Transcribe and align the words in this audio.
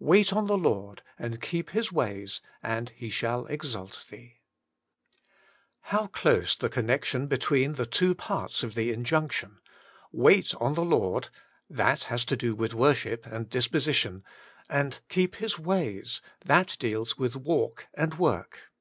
'Wait 0.00 0.32
on 0.32 0.48
the 0.48 0.58
Lord, 0.58 1.00
and 1.16 1.40
keep 1.40 1.70
His 1.70 1.92
ways, 1.92 2.40
and 2.60 2.88
He 2.88 3.08
shall 3.08 3.46
exalt 3.46 4.04
thee.' 4.10 4.40
WAITING 4.42 4.88
ON 5.84 5.84
GOD! 5.84 5.90
How 6.02 6.06
close 6.08 6.56
the 6.56 6.68
connection 6.68 7.28
between 7.28 7.74
the 7.74 7.86
two 7.86 8.16
parte 8.16 8.64
of 8.66 8.74
the 8.74 8.90
injunction, 8.90 9.60
* 9.90 10.12
Wait 10.26 10.52
on 10.56 10.74
the 10.74 10.84
Lord/— 10.84 11.28
that 11.86 12.02
has 12.10 12.24
to 12.24 12.36
do 12.36 12.56
with 12.56 12.74
worship 12.74 13.24
and 13.26 13.48
disposition; 13.48 14.24
* 14.48 14.68
and 14.68 14.98
keep 15.08 15.36
His 15.36 15.56
ways,'— 15.56 16.20
that 16.50 16.76
deals 16.80 17.16
with 17.16 17.36
walk 17.36 17.86
and 17.94 18.18
work. 18.18 18.72